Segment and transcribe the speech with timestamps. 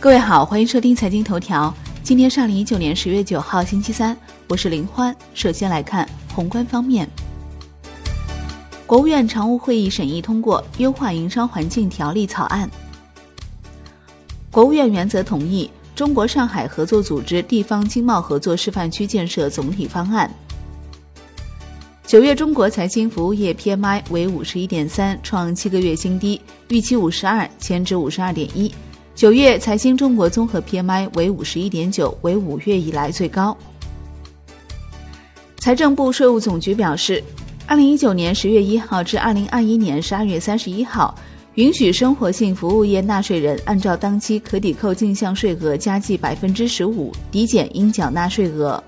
[0.00, 1.72] 各位好，欢迎收听财经头条。
[2.02, 4.16] 今天是二零一九年十月九号，星期三，
[4.48, 5.14] 我是林欢。
[5.34, 7.06] 首先来看宏观方面，
[8.86, 12.68] 国务院常务会议审议通过《优化营商环境条例》草案。
[14.50, 20.34] 国务院原则同意中国上海合作组织地方经贸合作示范区建设总体方案。
[22.06, 28.74] 九月中国财经服务业 PMI 为五十一点三，创七个月新低，预期五十二，前值五十二点一。
[29.20, 33.54] 九月财新中国综合 PMI 为五十一点九，为五月以来最高。
[35.58, 37.22] 财政部税务总局表示，
[37.66, 41.14] 二零一九年十月一号至二零二一年十二月三十一号，
[41.56, 48.82] 允许生活性服务业纳税人按照当期可抵扣进项税额加计百分之十五抵减应缴纳税额。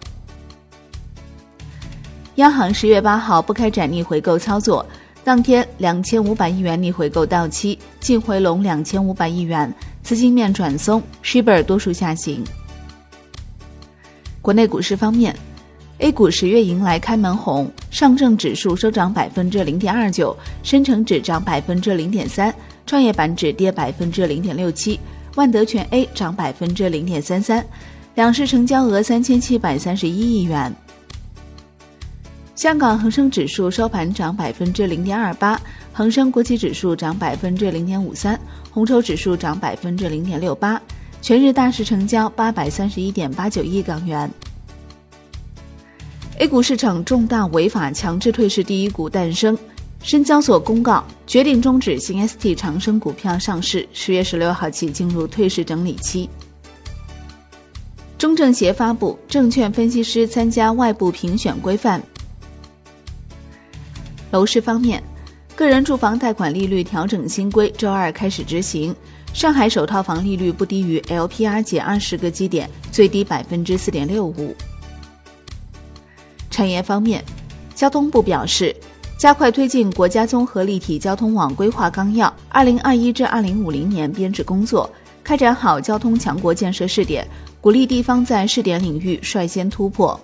[2.37, 4.87] 央行十月八号不开展逆回购操作，
[5.23, 9.71] 当天两千五百亿元逆回购到期，净回笼两千五百亿元。
[10.03, 12.45] 资金面转松，Shibor 多数下行。
[14.41, 15.35] 国内股市方面
[15.99, 22.53] ，A 股十月迎来开门红，上证指数收涨百分之零点二九，深成指涨百分之零点三，
[22.85, 24.99] 创业板指跌百分之零点六七，
[25.37, 27.65] 万德全 A 涨百分之零点三三，
[28.17, 30.75] 两市成交额三千七百三十一亿元。
[32.63, 35.61] 香港恒生指数收盘涨百分之零点二八，
[35.93, 38.41] 恒生国际指数涨百分之零点五三。
[38.71, 40.81] 红筹指数涨百分之零点六八，
[41.21, 44.31] 全日大市成交八百三十一点八九亿港元。
[46.39, 49.59] A 股市场重大违法强制退市第一股诞生，
[50.01, 56.31] 深交所公告决定终止新 ST 长生股票上市，十月十六号起进入退市整理期。
[58.17, 62.01] 中证协发布证券分析师参加外部评选规范。
[64.33, 65.01] 楼市方面。
[65.55, 68.95] 个人住房贷款利率调整新规周二开始执行，
[69.35, 74.57] 上海首套房利率不低于 LPR 减二十个基点，最低百分之四点六五。
[76.51, 77.23] 产业方面，
[77.75, 78.75] 交通部表示，
[79.19, 84.91] 加快推进国家综合立体交通网规划纲要（二零二一至二零五零年）编制工作，
[85.23, 87.29] 开展好交通强国建设试点，
[87.61, 90.19] 鼓励地方在试点领域率先突破。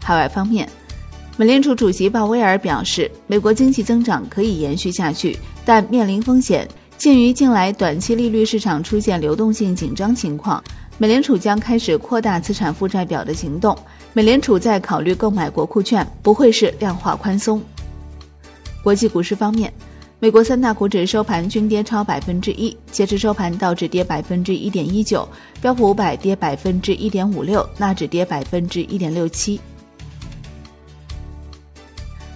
[0.00, 0.68] 海外方面。
[1.38, 6.66] 美联储主席鲍威尔表示，美国经济增长可以延续下去，但面临风险。
[6.96, 10.64] 鉴于近来短期利率市场出现流动性紧张情况，
[10.96, 13.76] 美联储将开始扩大资产负债表的行动。
[14.14, 17.60] 美联储在考虑购买国库券，不会是量化宽松。
[18.82, 19.70] 国际股市方面，
[20.18, 25.28] 美国三大股指收盘均跌超百分之一，截至收盘，道指跌百分之一点一九，
[25.60, 29.60] 标普五百跌百分之一点五六，纳指跌百分之一点六七。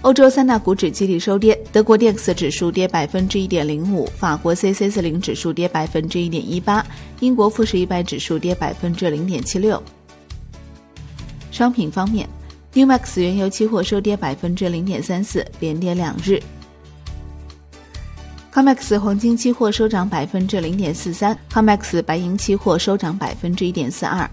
[0.01, 6.83] 欧洲三大股指集体收跌，德国 DAX 指数跌百分之一点零五，法国 c c 四零指数跌百分之一点一八，
[7.19, 9.81] 英国富时一百指数跌百分之零点七六。
[11.51, 12.27] 商品方面
[12.73, 16.41] ，New Max 原油期货收跌百分之零点三四，连跌两日。
[18.51, 24.27] Comex 黄金期货收涨百分之零点四三，Comex 白银期货收涨百分之一点四二。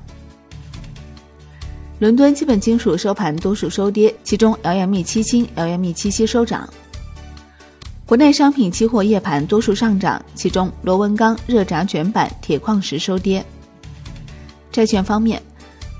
[1.98, 6.68] 伦敦基本金属收盘多数收跌，其中 LME 七锌、LME 七锡收涨。
[8.06, 13.44] 国内商品期货夜盘多数上涨，其中螺纹钢、热轧卷板、铁矿石收跌。
[14.70, 15.42] 债券方面，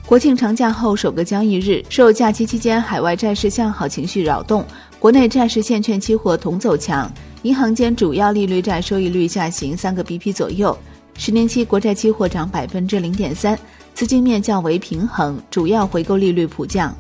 [0.06, 4.64] 国庆长假后首个交易日，受假期期间海外债市向好情绪扰动，
[5.00, 10.78] 国内债市现券期货同走强，银行间主要利率债收益率下行三个 BP 左右，
[11.16, 13.58] 十年期国债期货涨百分之零点三。
[13.98, 16.94] 资金面较为平衡，主要回购利率普降。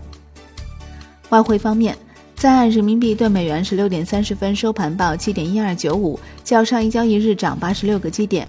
[1.28, 1.96] 外汇方面，
[2.34, 8.48] 在岸人民币对美元十六点三十分收盘报七点一二九五，较上一交易日涨八十六个基点。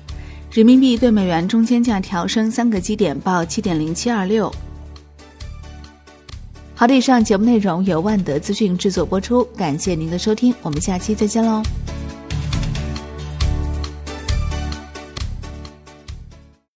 [0.51, 4.51] 人民币对美元中间价调升三个基点，报七点零七二六。
[6.73, 11.61] 好的，以上节目内容由万德资讯制作播出，感谢您的收听，我们下期再见喽。